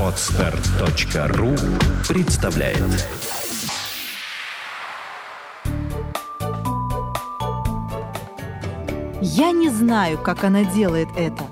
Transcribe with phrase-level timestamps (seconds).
[0.00, 1.54] Отстар.ру
[2.08, 2.82] представляет
[9.20, 11.44] Я не знаю, как она делает это.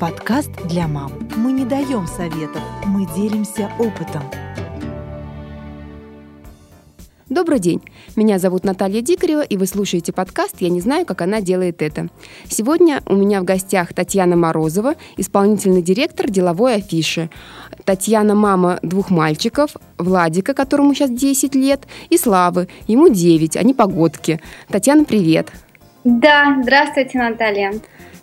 [0.00, 1.12] Подкаст для мам.
[1.36, 4.24] Мы не даем советов, мы делимся опытом.
[7.30, 7.80] Добрый день.
[8.16, 12.08] Меня зовут Наталья Дикарева, и вы слушаете подкаст «Я не знаю, как она делает это».
[12.48, 17.30] Сегодня у меня в гостях Татьяна Морозова, исполнительный директор деловой афиши.
[17.84, 24.40] Татьяна– мама двух мальчиков, Владика, которому сейчас 10 лет, и Славы, ему 9, они погодки.
[24.66, 25.52] Татьяна, привет.
[26.02, 27.74] Да, здравствуйте, Наталья.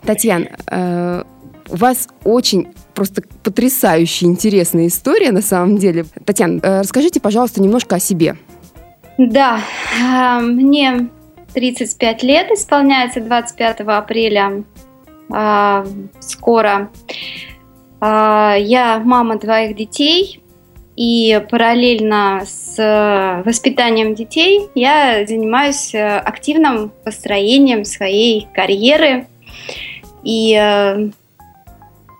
[0.01, 1.23] Татьяна, э,
[1.69, 6.03] у вас очень просто потрясающая, интересная история на самом деле.
[6.25, 8.35] Татьяна, э, расскажите, пожалуйста, немножко о себе.
[9.17, 9.61] Да,
[9.99, 11.09] э, мне
[11.53, 14.63] 35 лет, исполняется 25 апреля
[15.33, 15.85] э,
[16.19, 16.91] скоро.
[17.99, 20.43] Э, я мама двоих детей,
[20.95, 29.27] и параллельно с воспитанием детей я занимаюсь активным построением своей карьеры.
[30.23, 31.11] И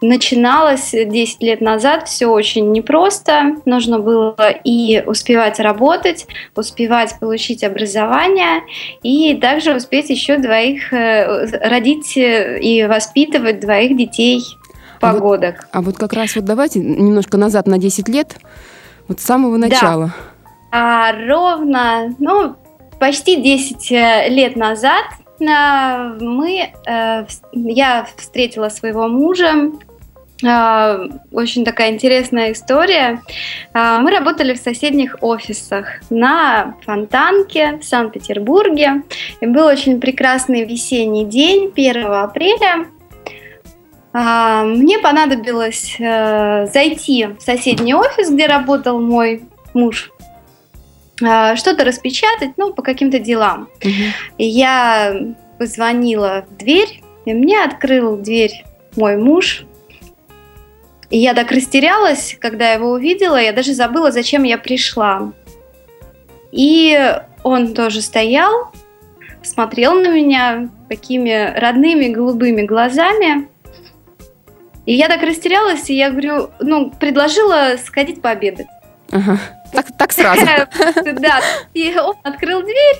[0.01, 3.55] Начиналось 10 лет назад все очень непросто.
[3.65, 8.61] Нужно было и успевать работать, успевать получить образование,
[9.01, 14.43] и также успеть еще двоих э, родить и воспитывать двоих детей
[14.99, 15.67] погодок.
[15.71, 18.37] А вот, а вот как раз вот давайте немножко назад на 10 лет,
[19.07, 20.13] вот с самого начала.
[20.71, 21.09] Да.
[21.09, 22.55] А, ровно, ну,
[22.99, 25.05] почти 10 э, лет назад
[25.39, 26.71] э, мы,
[27.53, 29.71] я встретила своего мужа,
[30.45, 30.99] а,
[31.31, 33.21] очень такая интересная история.
[33.73, 39.03] А, мы работали в соседних офисах на Фонтанке в Санкт-Петербурге.
[39.41, 42.87] И был очень прекрасный весенний день, 1 апреля.
[44.13, 49.43] Мне понадобилось э, зайти в соседний офис, где работал мой
[49.75, 50.11] муж,
[51.17, 53.69] что-то распечатать, ну, по каким-то делам.
[53.83, 53.91] Угу.
[54.37, 55.15] И я
[55.57, 58.63] позвонила в дверь, и мне открыл дверь
[58.95, 59.65] мой муж,
[61.09, 65.31] и я так растерялась, когда его увидела, я даже забыла, зачем я пришла.
[66.51, 68.71] И он тоже стоял,
[69.41, 73.47] смотрел на меня такими родными голубыми глазами.
[74.85, 78.67] И я так растерялась, и я говорю, ну, предложила сходить пообедать.
[79.11, 79.39] Ага.
[79.71, 80.45] Так, так сразу.
[81.19, 81.41] Да.
[81.73, 82.95] И он открыл дверь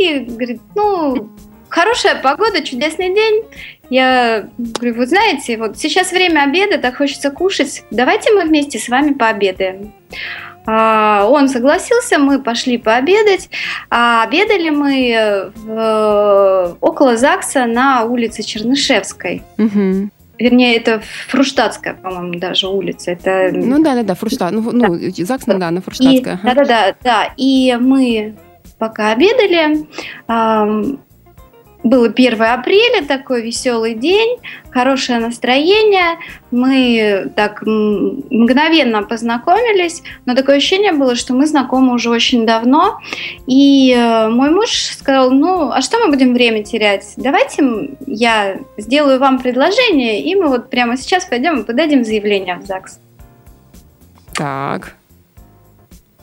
[0.00, 1.30] и говорит, ну,
[1.68, 3.44] хорошая погода, чудесный день.
[3.90, 7.84] Я говорю, вы знаете, вот сейчас время обеда, так хочется кушать.
[7.90, 9.92] Давайте мы вместе с вами пообедаем.
[10.66, 13.50] А, он согласился, мы пошли пообедать.
[13.90, 19.42] А обедали мы в, около ЗАГСа на улице Чернышевской.
[19.58, 20.10] Угу.
[20.38, 23.12] Вернее, это Фруштадтская, по-моему, даже улица.
[23.12, 23.50] Это...
[23.52, 24.52] Ну да, да, да, Фруштад.
[24.52, 24.88] Ну, да.
[24.88, 26.40] ну ЗАГС, ну да, на Фруштадтская.
[26.42, 27.34] Да, да, да, да.
[27.36, 28.34] И мы
[28.78, 29.86] пока обедали,
[31.84, 34.38] было 1 апреля, такой веселый день,
[34.70, 36.18] хорошее настроение.
[36.50, 42.98] Мы так мгновенно познакомились, но такое ощущение было, что мы знакомы уже очень давно.
[43.46, 47.12] И э, мой муж сказал, ну, а что мы будем время терять?
[47.16, 52.66] Давайте я сделаю вам предложение, и мы вот прямо сейчас пойдем и подадим заявление в
[52.66, 52.98] ЗАГС.
[54.34, 54.96] Так.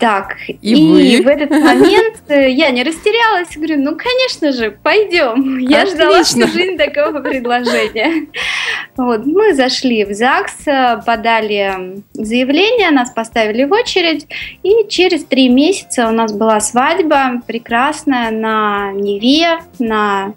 [0.01, 5.59] Так, и, и в этот момент э, я не растерялась, говорю, ну, конечно же, пойдем.
[5.59, 5.95] Я Отлично.
[5.95, 8.25] ждала всю жизнь такого предложения.
[8.97, 14.25] Вот, мы зашли в ЗАГС, э, подали заявление, нас поставили в очередь,
[14.63, 20.33] и через три месяца у нас была свадьба прекрасная на Неве, на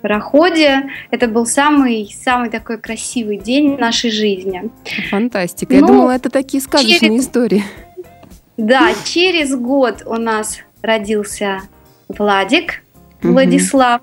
[0.00, 0.90] пароходе.
[1.10, 4.70] Это был самый, самый такой красивый день нашей жизни.
[5.10, 5.74] Фантастика.
[5.74, 7.24] Я ну, думала, это такие сказочные через...
[7.24, 7.64] истории.
[8.58, 11.60] Да, через год у нас родился
[12.08, 12.82] Владик,
[13.22, 14.02] Владислав.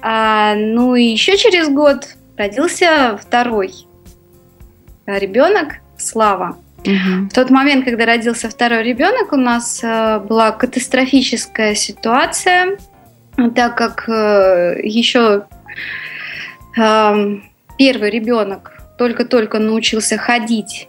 [0.00, 3.74] А, ну и еще через год родился второй
[5.06, 6.56] ребенок, Слава.
[6.84, 7.28] Угу.
[7.30, 12.76] В тот момент, когда родился второй ребенок, у нас э, была катастрофическая ситуация,
[13.54, 15.46] так как э, еще
[16.76, 17.36] э,
[17.78, 20.88] первый ребенок только-только научился ходить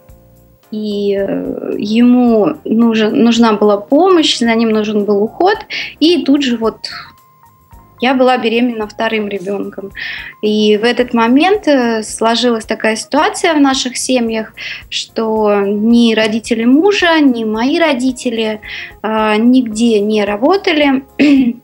[0.74, 5.58] и э, ему нужен, нужна была помощь, за ним нужен был уход,
[6.00, 6.88] и тут же вот
[8.00, 9.92] я была беременна вторым ребенком.
[10.42, 14.52] И в этот момент э, сложилась такая ситуация в наших семьях,
[14.88, 18.60] что ни родители мужа, ни мои родители
[19.02, 21.04] э, нигде не работали.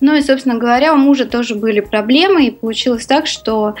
[0.00, 3.74] Ну и, собственно говоря, у мужа тоже были проблемы, и получилось так, что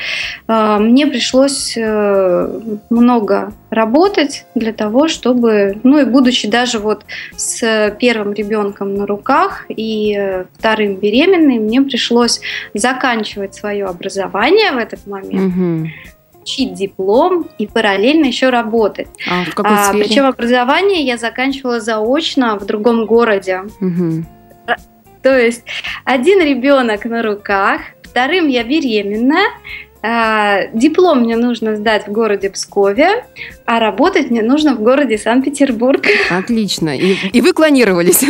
[0.46, 7.04] э, мне пришлось э, много работать для того, чтобы, ну и будучи даже вот
[7.36, 12.40] с первым ребенком на руках и вторым беременной, мне пришлось
[12.74, 15.54] заканчивать свое образование в этот момент.
[15.54, 15.90] Угу
[16.42, 19.08] учить диплом и параллельно еще работать.
[19.30, 23.62] А, в какой а, Причем образование я заканчивала заочно в другом городе.
[23.80, 24.24] Угу.
[25.22, 25.62] То есть
[26.04, 29.40] один ребенок на руках, вторым я беременна,
[30.02, 33.24] а, диплом мне нужно сдать в городе Пскове,
[33.66, 36.06] а работать мне нужно в городе Санкт-Петербург.
[36.30, 36.96] Отлично.
[36.96, 38.24] И, и вы клонировались.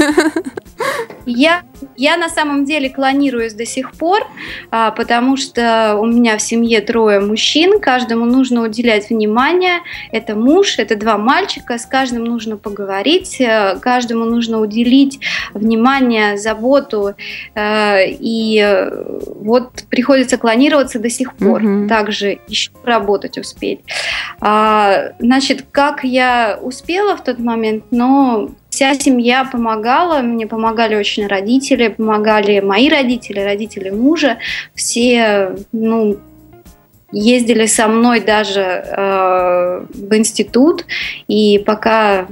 [1.27, 1.63] Я,
[2.01, 4.27] я на самом деле клонируюсь до сих пор,
[4.71, 9.81] а, потому что у меня в семье трое мужчин, каждому нужно уделять внимание.
[10.11, 15.21] Это муж, это два мальчика, с каждым нужно поговорить, э, каждому нужно уделить
[15.53, 17.15] внимание, заботу.
[17.55, 21.63] Э, и э, вот приходится клонироваться до сих пор.
[21.63, 21.89] Угу.
[21.89, 23.81] Также еще работать успеть.
[24.41, 31.27] А, значит, как я успела в тот момент, но вся семья помогала, мне помогали очень
[31.27, 34.39] родители, помогали мои родители, родители мужа,
[34.75, 36.17] все, ну,
[37.13, 40.87] ездили со мной даже э, в институт,
[41.29, 42.27] и пока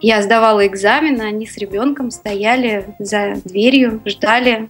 [0.00, 4.68] я сдавала экзамены, они с ребенком стояли за дверью, ждали.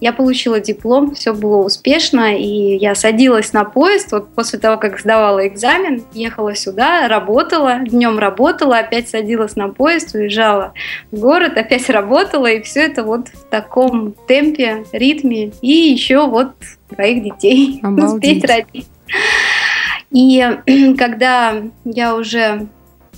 [0.00, 4.12] Я получила диплом, все было успешно, и я садилась на поезд.
[4.12, 10.14] Вот после того, как сдавала экзамен, ехала сюда, работала, днем работала, опять садилась на поезд,
[10.14, 10.72] уезжала
[11.10, 16.52] в город, опять работала, и все это вот в таком темпе, ритме, и еще вот
[16.90, 18.86] двоих детей успеть родить.
[20.12, 20.44] И
[20.98, 22.68] когда я уже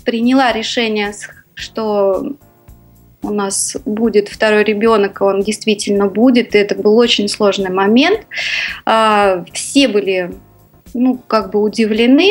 [0.04, 1.12] приняла решение
[1.54, 2.36] что
[3.22, 6.54] у нас будет второй ребенок, он действительно будет.
[6.54, 8.20] И это был очень сложный момент.
[8.84, 10.34] А, все были,
[10.92, 12.30] ну, как бы удивлены,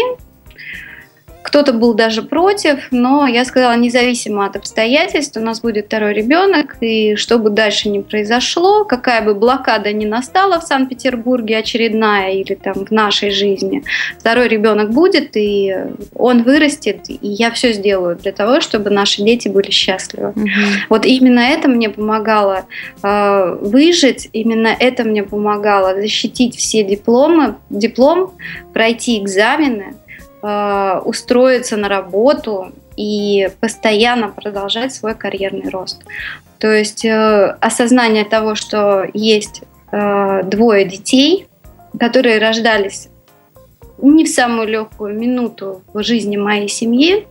[1.51, 6.77] кто-то был даже против, но я сказала, независимо от обстоятельств, у нас будет второй ребенок,
[6.79, 12.55] и что бы дальше ни произошло, какая бы блокада ни настала в Санкт-Петербурге, очередная или
[12.55, 13.83] там в нашей жизни,
[14.17, 15.75] второй ребенок будет, и
[16.15, 20.29] он вырастет, и я все сделаю для того, чтобы наши дети были счастливы.
[20.29, 20.47] Угу.
[20.87, 22.63] Вот именно это мне помогало
[23.03, 28.31] э, выжить, именно это мне помогало защитить все дипломы, диплом,
[28.73, 29.95] пройти экзамены,
[30.43, 36.03] Э, устроиться на работу и постоянно продолжать свой карьерный рост.
[36.57, 39.61] То есть э, осознание того, что есть
[39.91, 41.47] э, двое детей,
[41.99, 43.09] которые рождались
[43.99, 47.27] не в самую легкую минуту в жизни моей семьи,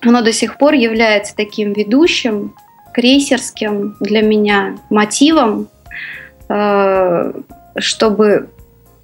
[0.00, 2.54] оно до сих пор является таким ведущим,
[2.94, 5.68] крейсерским для меня мотивом,
[7.76, 8.48] чтобы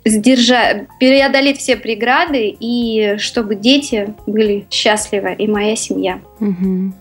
[0.04, 6.20] сдержать, преодолеть все преграды и чтобы дети были счастливы и моя семья.
[6.40, 6.92] Угу.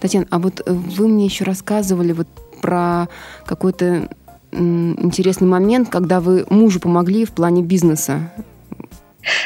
[0.00, 2.28] Татьяна, а вот вы мне еще рассказывали вот
[2.60, 3.08] про
[3.46, 4.08] какой-то
[4.52, 8.32] интересный момент, когда вы мужу помогли в плане бизнеса.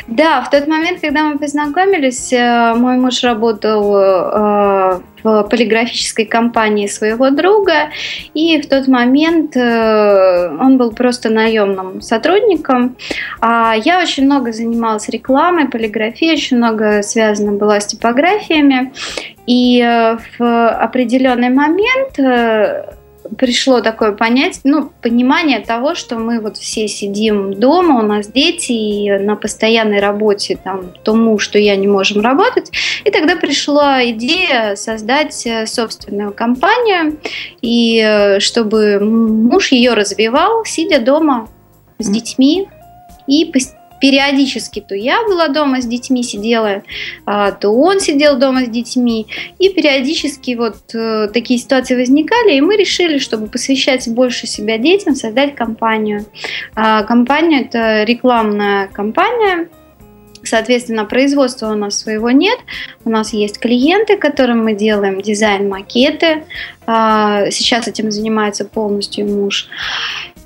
[0.07, 6.87] Да, в тот момент, когда мы познакомились, э, мой муж работал э, в полиграфической компании
[6.87, 7.91] своего друга,
[8.35, 12.97] и в тот момент э, он был просто наемным сотрудником.
[13.41, 18.93] А я очень много занималась рекламой, полиграфией, очень много связано была с типографиями.
[19.47, 19.83] И
[20.39, 22.19] в определенный момент
[23.39, 28.73] пришло такое понятие, ну, понимание того, что мы вот все сидим дома, у нас дети,
[28.73, 32.71] и на постоянной работе там то муж, что я не можем работать.
[33.05, 37.19] И тогда пришла идея создать э, собственную компанию,
[37.63, 41.49] и э, чтобы муж ее развивал, сидя дома
[41.99, 42.69] с детьми,
[43.27, 43.47] и
[44.01, 46.83] периодически то я была дома с детьми, сидела,
[47.27, 49.27] а, то он сидел дома с детьми.
[49.59, 55.15] И периодически вот э, такие ситуации возникали, и мы решили, чтобы посвящать больше себя детям,
[55.15, 56.27] создать компанию.
[56.75, 59.69] А, компания– это рекламная компания,
[60.45, 62.59] Соответственно, производства у нас своего нет.
[63.05, 66.45] У нас есть клиенты, которым мы делаем дизайн-макеты.
[66.87, 69.69] А, сейчас этим занимается полностью муж.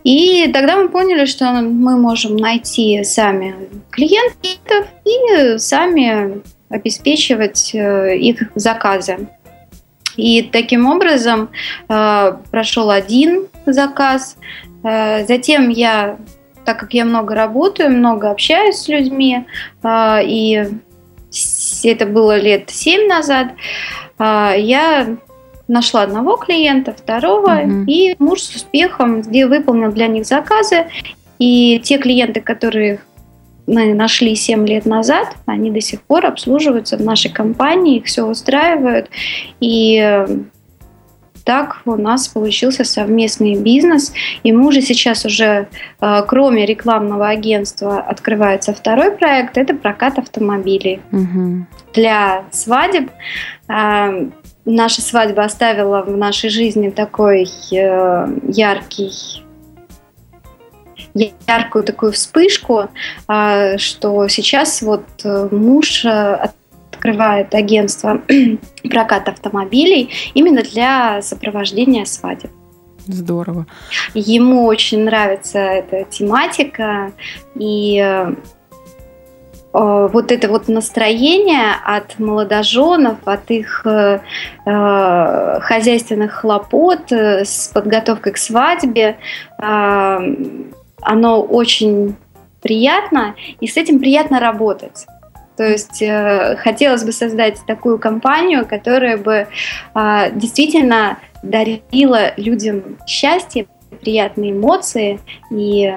[0.05, 3.55] И тогда мы поняли, что мы можем найти сами
[3.90, 9.28] клиентов и сами обеспечивать э, их заказы.
[10.17, 11.50] И таким образом
[11.88, 14.37] э, прошел один заказ.
[14.85, 16.19] Э, затем я,
[16.64, 19.47] так как я много работаю, много общаюсь с людьми,
[19.85, 20.69] и
[21.85, 23.49] это было лет семь назад,
[24.19, 25.19] я
[25.68, 27.84] нашла одного клиента, второго, угу.
[27.87, 30.87] и муж с успехом где выполнил для них заказы.
[31.38, 33.00] И те клиенты, которые
[33.66, 38.25] мы нашли 7 лет назад, они до сих пор обслуживаются в нашей компании, их все
[38.25, 39.10] устраивают.
[39.60, 40.26] И
[41.48, 44.12] так у нас получился совместный бизнес.
[44.42, 49.56] И мы уже сейчас уже, э, кроме рекламного агентства, открывается второй проект.
[49.56, 51.00] Это прокат автомобилей.
[51.10, 51.66] Угу.
[51.94, 53.10] Для свадеб
[53.66, 54.28] э,
[54.68, 59.42] наша свадьба оставила в нашей жизни такой э, яркий
[61.48, 62.90] яркую такую вспышку,
[63.26, 65.04] что сейчас вот
[65.50, 68.22] муж открывает агентство
[68.84, 72.50] проката автомобилей именно для сопровождения свадеб.
[73.06, 73.66] Здорово.
[74.12, 77.12] Ему очень нравится эта тематика,
[77.54, 78.34] и э,
[79.72, 84.20] вот это вот настроение от молодоженов, от их э,
[84.64, 89.18] э хозяйственных хлопот э, с подготовкой к свадьбе,
[89.58, 90.18] э,
[91.02, 92.16] оно очень
[92.62, 95.06] приятно, и с этим приятно работать.
[95.56, 99.48] То есть э, хотелось бы создать такую компанию, которая бы
[99.94, 103.66] э, действительно дарила людям счастье,
[104.00, 105.18] приятные эмоции
[105.50, 105.92] и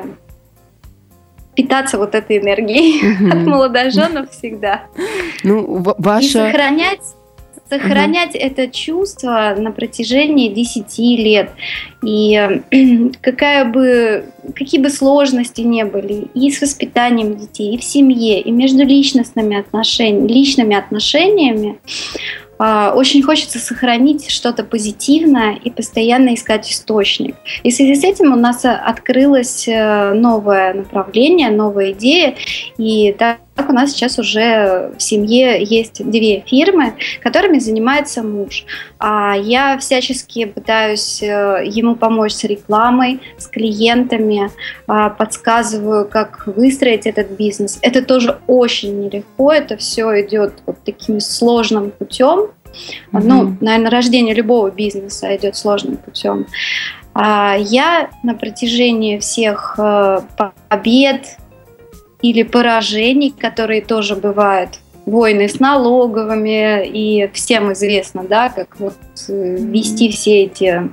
[1.56, 3.30] питаться вот этой энергией mm-hmm.
[3.42, 4.84] от молодоженов всегда.
[5.44, 6.26] Ну, ваша...
[6.26, 7.02] И сохранять
[7.72, 8.44] сохранять угу.
[8.44, 11.52] это чувство на протяжении 10 лет.
[12.04, 12.62] И
[13.22, 18.52] какая бы, какие бы сложности не были и с воспитанием детей, и в семье, и
[18.52, 21.80] между личностными отношениями, личными отношениями,
[22.96, 27.36] очень хочется сохранить что-то позитивное и постоянно искать источник.
[27.64, 32.36] И в связи с этим у нас открылось э, новое направление, новая идея,
[32.78, 33.16] и
[33.62, 38.66] так у нас сейчас уже в семье есть две фирмы, которыми занимается муж.
[38.98, 44.50] А я всячески пытаюсь э, ему помочь с рекламой, с клиентами,
[44.88, 47.78] а, подсказываю, как выстроить этот бизнес.
[47.84, 52.48] Это тоже очень нелегко, это все идет вот таким сложным путем.
[53.12, 53.22] Mm-hmm.
[53.24, 56.48] Ну, наверное, рождение любого бизнеса идет сложным путем.
[57.14, 60.22] А я на протяжении всех э,
[60.70, 61.38] побед
[62.22, 68.98] или поражений, которые тоже бывают, войны с налоговыми, и всем известно, да, как вот
[69.30, 70.90] э, вести все эти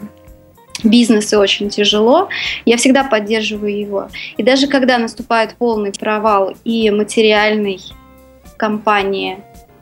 [0.84, 2.28] бизнесы очень тяжело,
[2.64, 4.08] я всегда поддерживаю его.
[4.36, 7.80] И даже когда наступает полный провал и материальной
[8.56, 9.38] компании,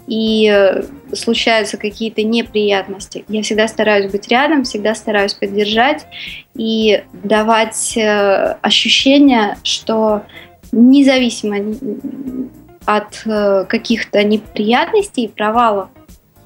[0.07, 0.85] и э,
[1.15, 6.07] случаются какие-то неприятности, я всегда стараюсь быть рядом, всегда стараюсь поддержать
[6.55, 10.23] и давать э, ощущение, что
[10.77, 11.57] независимо
[12.85, 15.89] от э, каких-то неприятностей и провалов,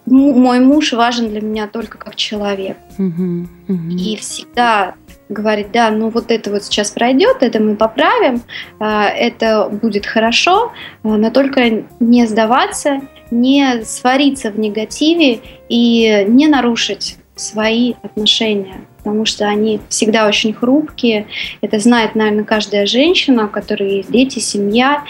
[0.06, 2.76] мой муж важен для меня только как человек.
[2.98, 3.92] Uh-huh, uh-huh.
[3.92, 4.94] И всегда
[5.28, 8.42] говорит, да, ну вот это вот сейчас пройдет, это мы поправим,
[8.80, 10.72] это будет хорошо,
[11.04, 19.46] но только не сдаваться не свариться в негативе и не нарушить свои отношения, потому что
[19.46, 21.26] они всегда очень хрупкие.
[21.60, 25.04] Это знает, наверное, каждая женщина, у которой есть дети, семья,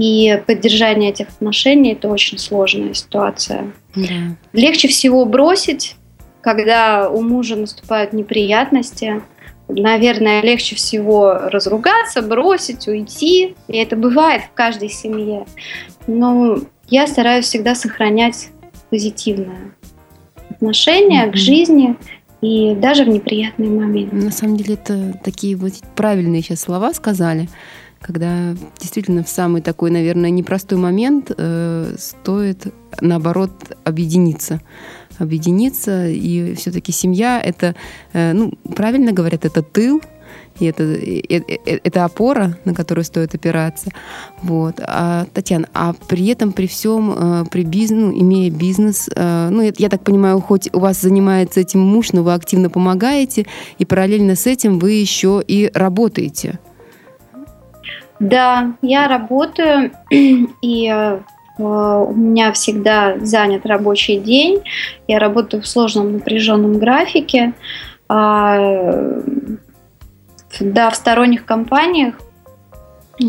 [0.00, 3.72] и поддержание этих отношений– это очень сложная ситуация.
[3.94, 4.34] Да.
[4.54, 5.96] Легче всего бросить,
[6.40, 9.20] когда у мужа наступают неприятности.
[9.68, 13.54] Наверное, легче всего разругаться, бросить, уйти.
[13.68, 15.44] И это бывает в каждой семье.
[16.06, 16.56] Но
[16.88, 18.48] я стараюсь всегда сохранять
[18.88, 19.74] позитивное
[20.60, 21.32] отношение mm-hmm.
[21.32, 21.96] к жизни
[22.42, 24.14] и даже в неприятные моменты.
[24.14, 27.48] На самом деле это такие вот правильные сейчас слова сказали,
[28.00, 33.50] когда действительно в самый такой, наверное, непростой момент э, стоит наоборот
[33.84, 34.60] объединиться
[35.18, 37.74] объединиться, и все-таки семья это,
[38.14, 40.00] э, ну, правильно говорят, это тыл,
[40.60, 43.90] и это, это опора, на которую стоит опираться.
[44.42, 44.80] Вот.
[44.80, 49.62] А, Татьяна, а при этом, при всем, э, при бизнес, ну, имея бизнес, э, ну,
[49.62, 53.46] я, я так понимаю, хоть у вас занимается этим муж, но вы активно помогаете,
[53.78, 56.58] и параллельно с этим вы еще и работаете.
[58.20, 61.18] Да, я работаю, и э,
[61.58, 64.60] у меня всегда занят рабочий день.
[65.08, 67.52] Я работаю в сложном напряженном графике.
[70.58, 72.14] А, да, в сторонних компаниях,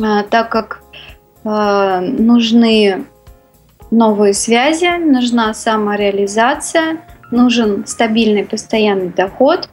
[0.02, 0.82] а, так как
[1.44, 3.06] а, нужны
[3.92, 9.70] новые связи, нужна самореализация, нужен стабильный постоянный доход,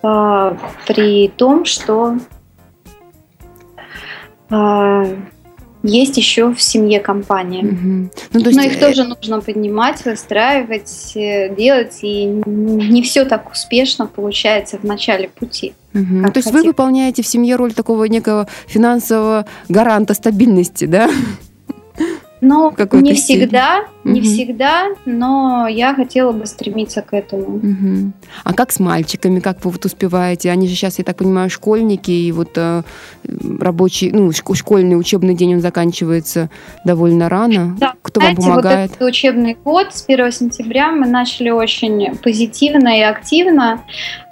[0.00, 2.18] при том, что
[5.88, 7.62] есть еще в семье компания.
[7.62, 8.10] Мгм.
[8.32, 13.24] Ну, то Но есть, их э, тоже нужно поднимать, выстраивать, э, делать, и не все
[13.24, 15.74] так успешно получается в начале пути.
[15.92, 16.70] как То есть вы хотим.
[16.70, 21.10] выполняете в семье роль такого некого финансового гаранта стабильности, да?
[22.40, 24.28] Какой-то не всегда, не Мгм.
[24.28, 27.58] всегда, но я хотела бы стремиться к этому.
[27.62, 28.12] Мгм.
[28.44, 30.50] А как с мальчиками, как вы вот успеваете?
[30.50, 32.82] Они же сейчас, я так понимаю, школьники, и вот э,
[33.60, 36.48] рабочий, ну, шк- школьный учебный день, он заканчивается
[36.84, 37.76] довольно рано.
[37.78, 38.90] Да, Кто вам Знаете, помогает?
[38.90, 43.82] вот этот учебный год с 1 сентября мы начали очень позитивно и активно.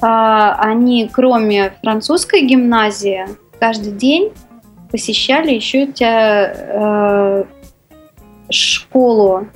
[0.00, 3.26] А, Они, кроме французской гимназии,
[3.58, 4.30] каждый день
[4.90, 7.44] посещали еще те- э,
[8.50, 9.46] школу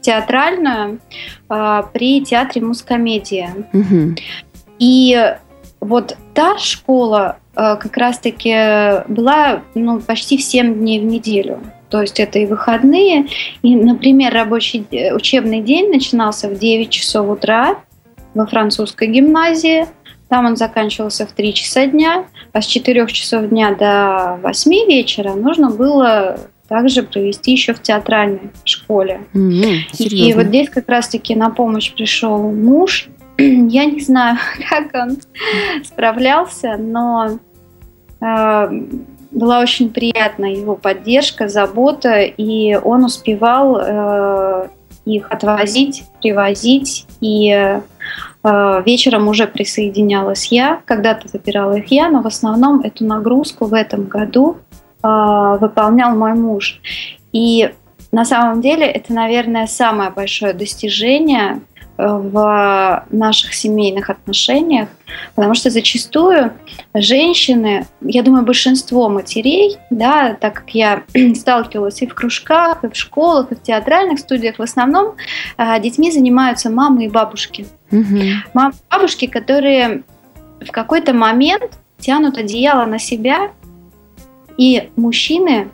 [0.00, 1.00] театральную
[1.48, 3.54] а, при театре Мускомедия.
[3.72, 4.16] Мгм.
[4.78, 5.34] И
[5.80, 11.60] вот та школа э, как раз-таки была ну, почти в 7 дней в неделю.
[11.90, 13.26] То есть это и выходные.
[13.62, 17.76] И, например, рабочий учебный день начинался в 9 часов утра
[18.34, 19.86] во французской гимназии.
[20.28, 25.34] Там он заканчивался в 3 часа дня, а с 4 часов дня до 8 вечера
[25.34, 29.20] нужно было также провести еще в театральной школе.
[29.32, 29.62] Мгм.
[29.62, 30.42] И Серьезно.
[30.42, 33.08] вот здесь как раз-таки на помощь пришел муж.
[33.38, 34.38] Я не знаю,
[34.70, 35.18] как он
[35.84, 37.38] справлялся, но
[38.20, 38.82] э,
[39.30, 44.68] была очень приятная его поддержка, забота, и он успевал э,
[45.04, 52.26] их отвозить, привозить, и э, вечером уже присоединялась я, когда-то забирала их я, но в
[52.26, 54.56] основном эту нагрузку в этом году
[55.04, 56.80] э, выполнял мой муж.
[57.32, 57.70] И
[58.12, 61.60] на самом деле это, наверное, самое большое достижение
[61.98, 64.88] э, в наших семейных отношениях,
[65.34, 66.52] потому что зачастую
[66.94, 71.02] женщины, я думаю, большинство матерей, да, так как я
[71.34, 75.16] сталкивалась и в кружках, и в школах, и в театральных студиях, в основном
[75.58, 77.66] э, детьми занимаются мамы и бабушки.
[78.54, 80.04] Мамы и бабушки, которые
[80.60, 83.50] в какой-то момент тянут одеяло на себя,
[84.58, 85.68] и мужчины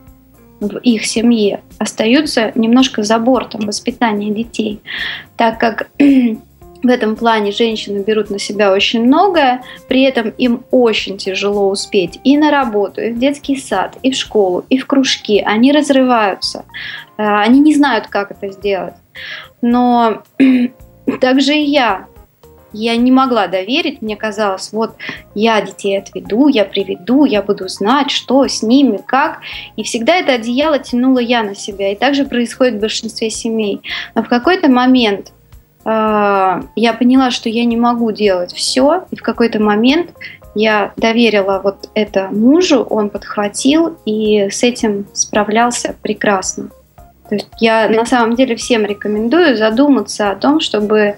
[0.60, 4.80] в их семье остаются немножко за бортом воспитания детей,
[5.36, 11.16] так как в этом плане женщины берут на себя очень многое, при этом им очень
[11.16, 15.40] тяжело успеть и на работу, и в детский сад, и в школу, и в кружки.
[15.40, 16.64] Они разрываются,
[17.20, 18.94] Э, они не знают, как это сделать.
[19.60, 20.22] Но
[21.20, 22.06] также и я.
[22.72, 24.94] Я не могла доверить, мне казалось, вот
[25.34, 29.40] я детей отведу, я приведу, я буду знать, что с ними, как.
[29.76, 31.92] И всегда это одеяло тянула я на себя.
[31.92, 33.82] И также происходит в большинстве семей.
[34.14, 35.32] Но в какой-то момент
[35.84, 39.04] э, я поняла, что я не могу делать все.
[39.10, 40.10] И в какой-то момент
[40.54, 46.70] я доверила вот это мужу, он подхватил и с этим справлялся прекрасно.
[47.30, 51.14] То есть я на самом деле всем рекомендую задуматься о том, чтобы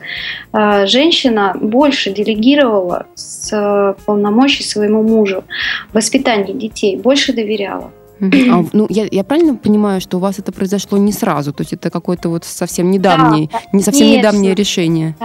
[0.52, 5.42] э, женщина больше делегировала с э, полномочий своему мужу
[5.90, 7.92] в воспитании детей, больше доверяла.
[8.20, 11.54] А, ну, я, я правильно понимаю, что у вас это произошло не сразу?
[11.54, 14.18] То есть это какое-то вот совсем недавнее, не совсем конечно.
[14.18, 15.16] недавнее решение.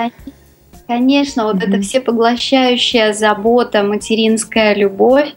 [0.87, 1.63] Конечно, вот Мгм.
[1.63, 5.33] эта всепоглощающая забота, материнская любовь,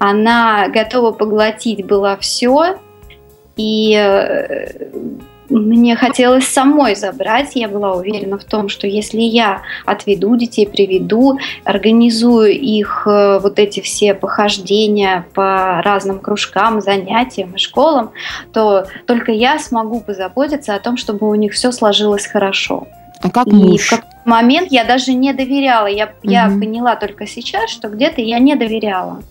[0.00, 2.74] она готова поглотить была все,
[3.58, 4.87] и э,
[5.50, 7.52] мне хотелось самой забрать.
[7.54, 13.58] Я была уверена в том, что если я отведу детей, приведу, организую их э, вот
[13.58, 18.10] эти все похождения по разным кружкам, занятиям и школам,
[18.52, 22.86] то только я смогу позаботиться о том, чтобы у них все сложилось хорошо.
[23.20, 23.86] А как И муж?
[23.86, 25.86] в какой-то момент я даже не доверяла.
[25.86, 26.60] Я, я Мгм.
[26.60, 29.22] поняла только сейчас, что где-то я не доверяла.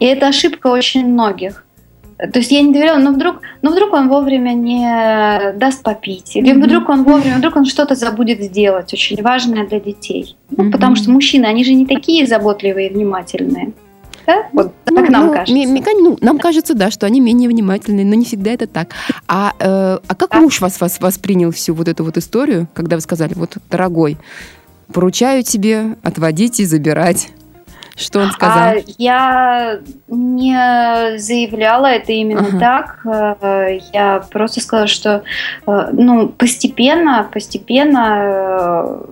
[0.00, 1.63] И это ошибка очень многих.
[2.16, 6.52] То есть я не доверяла, но вдруг, но вдруг он вовремя не даст попить, или
[6.52, 10.36] вдруг он вовремя, вдруг он что-то забудет сделать, очень важное для детей.
[10.56, 13.72] Ну, потому что мужчины, они же не такие заботливые и внимательные.
[14.26, 14.46] Да?
[14.52, 15.54] Вот Ну, так нам ну, кажется.
[15.54, 18.88] ми- ми- ну, нам кажется, да, что они менее внимательные, но не всегда это так.
[19.28, 20.40] А, э, а как Да.
[20.40, 24.16] муж вас, вас воспринял всю вот эту вот историю, когда вы сказали, вот, дорогой,
[24.92, 27.28] поручаю тебе отводить и забирать?
[27.96, 28.58] Что он сказал?
[28.58, 29.78] А я
[30.08, 32.58] не заявляла это именно Ага.
[32.58, 33.40] так.
[33.40, 35.22] Э, Я просто сказала, что
[35.66, 39.04] э, ну, постепенно, постепенно, э,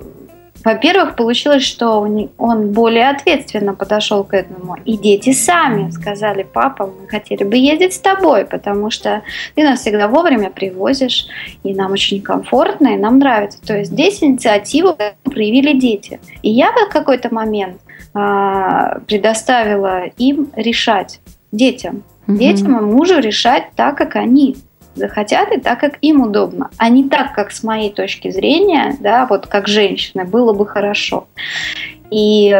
[0.64, 2.00] во-первых, получилось, что
[2.38, 4.76] он- более ответственно подошел к этому.
[4.84, 9.22] И дети сами сказали, папа, мы хотели бы ездить с тобой, потому что
[9.54, 11.26] ты нас всегда вовремя привозишь,
[11.64, 13.60] и нам очень комфортно, и нам нравится.
[13.62, 16.20] То есть здесь инициативу проявили дети.
[16.42, 17.80] И я в какой-то момент
[18.14, 21.20] а, предоставила им решать
[21.50, 22.02] детям.
[22.26, 24.56] Детям и мужу решать так, как они
[24.94, 29.26] захотят и так, как им удобно, а не так, как с моей точки зрения, да,
[29.26, 31.26] вот как женщина, было бы хорошо.
[32.10, 32.54] И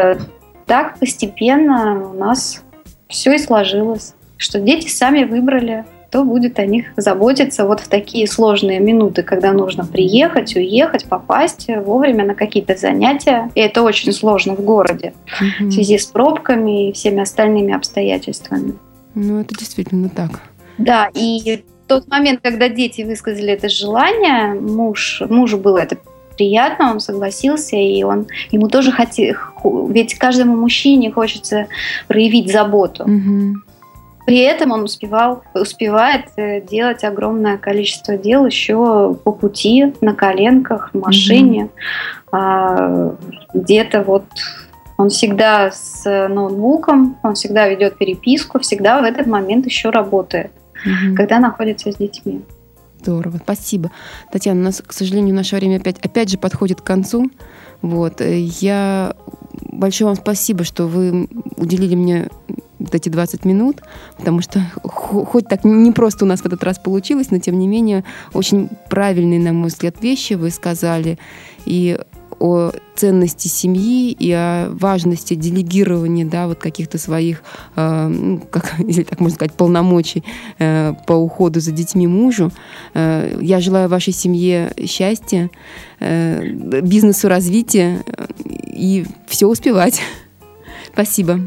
[0.65, 2.63] так постепенно у нас
[3.07, 8.27] все и сложилось, что дети сами выбрали кто будет о них заботиться вот в такие
[8.27, 13.49] сложные минуты, когда нужно приехать, уехать, попасть вовремя на какие-то занятия.
[13.55, 15.69] И это очень сложно в городе mm-hmm.
[15.69, 18.75] в связи с пробками и всеми остальными обстоятельствами.
[19.15, 20.39] Ну, это действительно так.
[20.77, 21.63] Да, и
[21.99, 25.97] тот момент, когда дети высказали это желание, муж, мужу было это
[26.37, 29.35] приятно, он согласился, и он ему тоже хотел,
[29.89, 31.67] ведь каждому мужчине хочется
[32.07, 33.03] проявить заботу.
[33.03, 33.61] Угу.
[34.25, 40.91] При этом он успевал, успевает э, делать огромное количество дел еще по пути, на коленках,
[40.93, 41.69] в машине.
[42.31, 43.17] Mm-hmm.
[43.53, 44.23] где-то вот
[44.97, 50.51] он всегда с ноутбуком, он всегда ведет переписку, всегда в этот момент еще работает,
[50.85, 51.15] mm-hmm.
[51.15, 52.43] когда находится с детьми.
[53.01, 53.91] Здорово, спасибо.
[54.31, 57.29] Татьяна, у нас, к сожалению, наше время опять, опять же подходит к концу.
[57.81, 58.21] Вот.
[58.21, 59.13] Э, я
[59.51, 62.29] большое вам спасибо, что вы уделили мне
[62.79, 63.81] вот эти 20 минут,
[64.17, 67.67] потому что хоть так не просто у нас в этот раз получилось, но тем не
[67.67, 71.17] менее очень правильные, на мой взгляд, вещи вы сказали.
[71.65, 71.97] И
[72.39, 77.43] о ценности семьи и о важности делегирования да, вот каких-то своих,
[77.75, 80.23] э, ну, как, если так можно сказать, полномочий
[80.59, 82.51] э, по уходу за детьми мужу.
[82.93, 85.49] Э, я желаю вашей семье счастья,
[85.99, 86.45] э,
[86.81, 88.03] бизнесу развития
[88.45, 90.01] и все успевать.
[90.93, 91.39] Спасибо.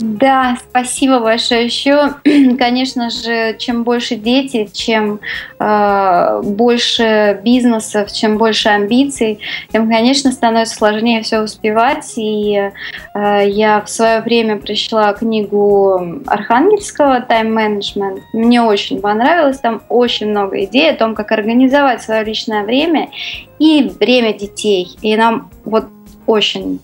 [0.00, 1.66] Да, спасибо большое.
[1.66, 2.14] Еще,
[2.58, 5.20] конечно же, чем больше дети, чем
[5.58, 12.14] э, больше бизнесов, чем больше амбиций, тем, конечно, становится сложнее все успевать.
[12.16, 12.70] И
[13.14, 18.20] э, я в свое время прочла книгу Архангельского «Time Management».
[18.32, 19.58] Мне очень понравилось.
[19.58, 23.10] Там очень много идей о том, как организовать свое личное время
[23.58, 24.96] и время детей.
[25.02, 25.88] И нам вот
[26.26, 26.80] очень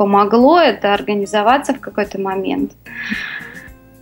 [0.00, 2.72] помогло это организоваться в какой-то момент.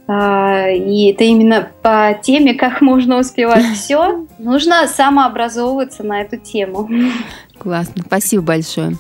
[0.07, 4.25] А, и это именно по теме, как можно успевать все.
[4.39, 6.89] Нужно самообразовываться на эту тему.
[7.59, 8.05] Классно.
[8.07, 8.93] Спасибо большое.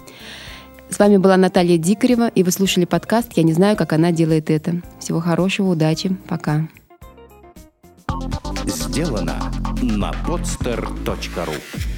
[0.90, 4.50] С вами была Наталья Дикарева, и вы слушали подкаст «Я не знаю, как она делает
[4.50, 4.82] это».
[4.98, 6.66] Всего хорошего, удачи, пока.
[8.66, 9.36] Сделано
[9.80, 11.97] на podster.ru